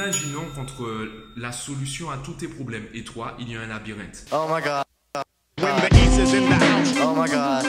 [0.00, 4.26] Imaginons qu'entre la solution à tous tes problèmes et toi, il y a un labyrinthe.
[4.30, 4.84] Oh my god.
[5.60, 6.94] When the east is in the house.
[7.02, 7.64] Oh my god.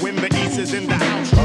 [0.00, 1.37] When the east is in the house.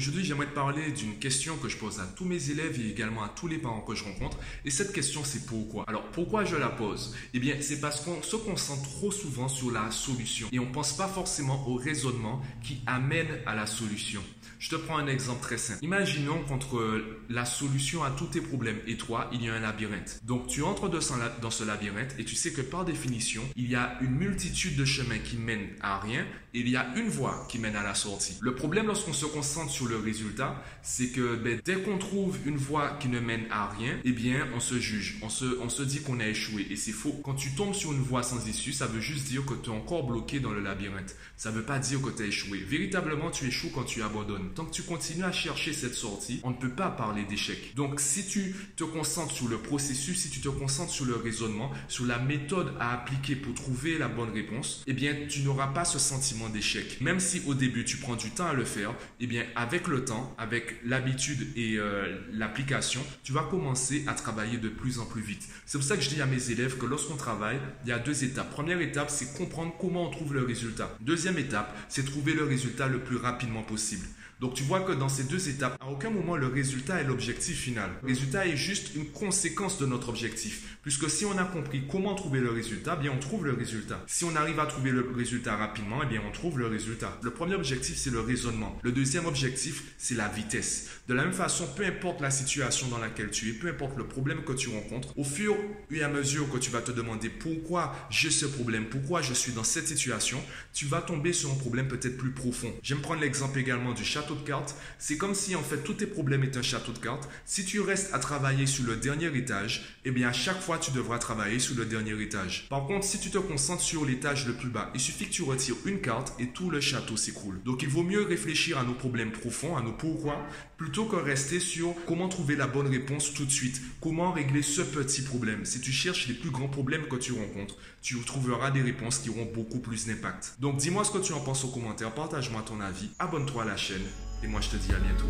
[0.00, 3.22] Aujourd'hui j'aimerais te parler d'une question que je pose à tous mes élèves et également
[3.22, 4.38] à tous les parents que je rencontre.
[4.64, 5.84] Et cette question c'est pourquoi?
[5.88, 7.14] Alors pourquoi je la pose?
[7.34, 10.72] Eh bien c'est parce qu'on se concentre trop souvent sur la solution et on ne
[10.72, 14.22] pense pas forcément au raisonnement qui amène à la solution.
[14.58, 15.84] Je te prends un exemple très simple.
[15.84, 20.20] Imaginons qu'entre la solution à tous tes problèmes et toi, il y a un labyrinthe.
[20.24, 23.98] Donc tu entres dans ce labyrinthe et tu sais que par définition, il y a
[24.00, 27.58] une multitude de chemins qui mènent à rien et il y a une voie qui
[27.58, 28.36] mène à la sortie.
[28.40, 32.56] Le problème lorsqu'on se concentre sur le résultat, c'est que ben, dès qu'on trouve une
[32.56, 35.82] voie qui ne mène à rien, eh bien on se juge, on se, on se
[35.82, 37.20] dit qu'on a échoué et c'est faux.
[37.24, 39.72] Quand tu tombes sur une voie sans issue, ça veut juste dire que tu es
[39.72, 41.16] encore bloqué dans le labyrinthe.
[41.36, 42.58] Ça ne veut pas dire que tu as échoué.
[42.58, 44.50] Véritablement, tu échoues quand tu abandonnes.
[44.54, 47.74] Tant que tu continues à chercher cette sortie, on ne peut pas parler d'échec.
[47.74, 51.70] Donc, si tu te concentres sur le processus, si tu te concentres sur le raisonnement,
[51.88, 55.84] sur la méthode à appliquer pour trouver la bonne réponse, eh bien, tu n'auras pas
[55.84, 57.00] ce sentiment d'échec.
[57.00, 60.04] Même si au début, tu prends du temps à le faire, eh bien, avec le
[60.04, 65.22] temps, avec l'habitude et euh, l'application, tu vas commencer à travailler de plus en plus
[65.22, 65.48] vite.
[65.66, 67.98] C'est pour ça que je dis à mes élèves que lorsqu'on travaille, il y a
[67.98, 68.50] deux étapes.
[68.50, 70.96] Première étape, c'est comprendre comment on trouve le résultat.
[71.00, 74.06] Deuxième étape, c'est trouver le résultat le plus rapidement possible.
[74.40, 77.60] Donc tu vois que dans ces deux étapes, à aucun moment le résultat est l'objectif
[77.60, 77.90] final.
[78.00, 80.78] Le résultat est juste une conséquence de notre objectif.
[80.80, 84.02] Puisque si on a compris comment trouver le résultat, bien on trouve le résultat.
[84.06, 87.18] Si on arrive à trouver le résultat rapidement, eh bien on trouve le résultat.
[87.22, 88.78] Le premier objectif, c'est le raisonnement.
[88.82, 90.88] Le deuxième objectif, c'est la vitesse.
[91.08, 94.06] De la même façon, peu importe la situation dans laquelle tu es, peu importe le
[94.06, 95.56] problème que tu rencontres, au fur
[95.90, 99.52] et à mesure que tu vas te demander pourquoi j'ai ce problème, pourquoi je suis
[99.52, 102.72] dans cette situation, tu vas tomber sur un problème peut-être plus profond.
[102.82, 104.76] J'aime prendre l'exemple également du château de cartes.
[104.98, 107.28] C'est comme si en fait tous tes problèmes étaient un château de cartes.
[107.44, 110.90] Si tu restes à travailler sur le dernier étage, eh bien à chaque fois tu
[110.92, 112.66] devras travailler sur le dernier étage.
[112.68, 115.42] Par contre, si tu te concentres sur l'étage le plus bas, il suffit que tu
[115.42, 117.60] retires une carte et tout le château s'écroule.
[117.64, 120.36] Donc il vaut mieux réfléchir à nos problèmes profonds, à nos pourquoi,
[120.76, 124.80] plutôt que rester sur comment trouver la bonne réponse tout de suite, comment régler ce
[124.80, 125.64] petit problème.
[125.64, 129.30] Si tu cherches les plus grands problèmes que tu rencontres, tu trouveras des réponses qui
[129.30, 130.56] auront beaucoup plus d'impact.
[130.60, 133.76] Donc dis-moi ce que tu en penses aux commentaires, partage-moi ton avis, abonne-toi à la
[133.76, 134.02] chaîne
[134.42, 135.28] et moi je te dis à bientôt.